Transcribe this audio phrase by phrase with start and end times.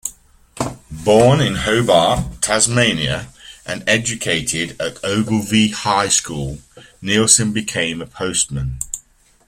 [0.89, 3.27] Born in Hobart, Tasmania,
[3.67, 6.57] and educated at Ogilvie High School,
[7.03, 8.79] Neilson became a postman.